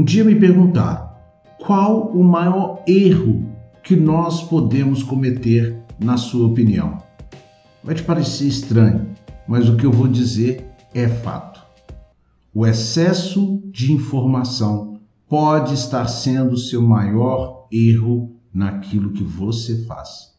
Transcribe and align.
Um 0.00 0.02
dia 0.02 0.24
me 0.24 0.34
perguntaram 0.34 1.10
qual 1.58 2.08
o 2.08 2.24
maior 2.24 2.82
erro 2.86 3.46
que 3.82 3.94
nós 3.94 4.42
podemos 4.42 5.02
cometer, 5.02 5.76
na 6.02 6.16
sua 6.16 6.46
opinião. 6.46 7.02
Vai 7.84 7.94
te 7.94 8.02
parecer 8.02 8.46
estranho, 8.46 9.10
mas 9.46 9.68
o 9.68 9.76
que 9.76 9.84
eu 9.84 9.92
vou 9.92 10.08
dizer 10.08 10.66
é 10.94 11.06
fato. 11.06 11.60
O 12.54 12.66
excesso 12.66 13.62
de 13.66 13.92
informação 13.92 14.98
pode 15.28 15.74
estar 15.74 16.08
sendo 16.08 16.52
o 16.52 16.58
seu 16.58 16.80
maior 16.80 17.66
erro 17.70 18.34
naquilo 18.54 19.12
que 19.12 19.22
você 19.22 19.84
faz. 19.84 20.30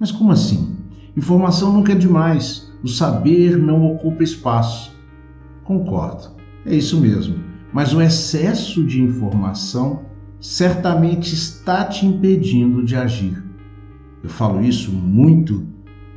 Mas 0.00 0.10
como 0.10 0.32
assim? 0.32 0.74
Informação 1.14 1.70
nunca 1.70 1.92
é 1.92 1.96
demais, 1.96 2.72
o 2.82 2.88
saber 2.88 3.58
não 3.58 3.92
ocupa 3.92 4.22
espaço. 4.22 4.90
Concordo, 5.64 6.30
é 6.64 6.74
isso 6.74 6.98
mesmo, 6.98 7.51
mas 7.72 7.94
o 7.94 8.02
excesso 8.02 8.84
de 8.84 9.00
informação 9.00 10.02
certamente 10.40 11.34
está 11.34 11.84
te 11.84 12.04
impedindo 12.04 12.84
de 12.84 12.96
agir. 12.96 13.42
Eu 14.22 14.28
falo 14.28 14.62
isso 14.62 14.92
muito 14.92 15.66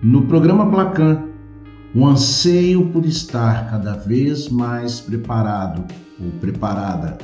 no 0.02 0.24
programa 0.24 0.70
Placan, 0.70 1.24
o 1.94 2.06
anseio 2.06 2.88
por 2.88 3.06
estar 3.06 3.70
cada 3.70 3.94
vez 3.94 4.50
mais 4.50 5.00
preparado 5.00 5.86
ou 6.20 6.30
preparada 6.40 7.18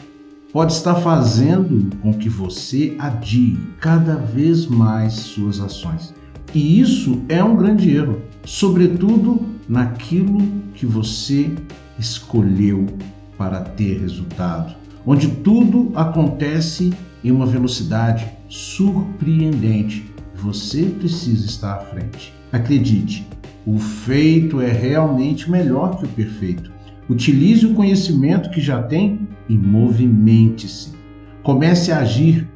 pode 0.54 0.74
estar 0.74 0.96
fazendo 0.96 1.96
com 1.98 2.14
que 2.14 2.30
você 2.30 2.96
adie 3.00 3.58
cada 3.80 4.16
vez 4.16 4.68
mais 4.68 5.14
suas 5.14 5.60
ações. 5.60 6.14
E 6.54 6.80
isso 6.80 7.22
é 7.30 7.42
um 7.44 7.56
grande 7.56 7.96
erro, 7.96 8.22
sobretudo 8.46 9.42
naquilo 9.68 10.40
que 10.74 10.86
você 10.86 11.54
escolheu 11.98 12.86
para 13.42 13.62
ter 13.62 14.00
resultado, 14.00 14.76
onde 15.04 15.28
tudo 15.28 15.92
acontece 15.96 16.94
em 17.24 17.32
uma 17.32 17.48
velocidade 17.48 18.30
surpreendente. 18.48 20.14
Você 20.36 20.84
precisa 20.84 21.48
estar 21.48 21.74
à 21.74 21.80
frente. 21.80 22.32
Acredite, 22.52 23.28
o 23.66 23.80
feito 23.80 24.62
é 24.62 24.72
realmente 24.72 25.50
melhor 25.50 25.98
que 25.98 26.06
o 26.06 26.10
perfeito. 26.10 26.72
Utilize 27.10 27.66
o 27.66 27.74
conhecimento 27.74 28.52
que 28.52 28.62
já 28.62 28.84
tem 28.84 29.28
e 29.50 29.58
movimente-se. 29.58 30.94
Comece 31.42 31.92
a 31.92 31.98
agir. 31.98 32.48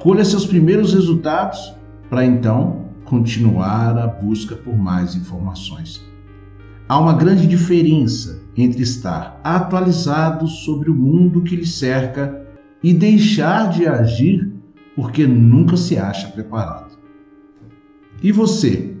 Colha 0.00 0.24
seus 0.24 0.44
primeiros 0.44 0.92
resultados 0.92 1.72
para 2.10 2.26
então 2.26 2.86
continuar 3.04 3.96
a 3.96 4.08
busca 4.08 4.56
por 4.56 4.76
mais 4.76 5.14
informações. 5.14 6.04
Há 6.88 6.98
uma 6.98 7.14
grande 7.14 7.46
diferença 7.46 8.42
entre 8.56 8.82
estar 8.82 9.40
atualizado 9.42 10.46
sobre 10.46 10.90
o 10.90 10.94
mundo 10.94 11.42
que 11.42 11.56
lhe 11.56 11.66
cerca 11.66 12.46
e 12.82 12.92
deixar 12.92 13.70
de 13.70 13.86
agir 13.86 14.52
porque 14.94 15.26
nunca 15.26 15.76
se 15.76 15.96
acha 15.96 16.28
preparado. 16.28 16.98
E 18.22 18.30
você? 18.30 18.94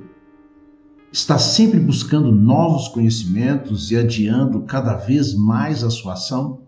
está 1.14 1.38
sempre 1.38 1.78
buscando 1.78 2.32
novos 2.32 2.88
conhecimentos 2.88 3.92
e 3.92 3.96
adiando 3.96 4.62
cada 4.62 4.96
vez 4.96 5.32
mais 5.32 5.84
a 5.84 5.88
sua 5.88 6.14
ação? 6.14 6.63